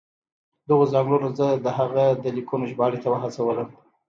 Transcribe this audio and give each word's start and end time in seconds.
دغو 0.69 0.85
ځانګړنو 0.93 1.29
زه 1.39 1.47
د 1.65 1.67
هغه 1.77 2.05
د 2.23 2.25
لیکنو 2.37 2.69
ژباړې 2.71 2.99
ته 3.03 3.07
وهڅولم. 3.09 3.69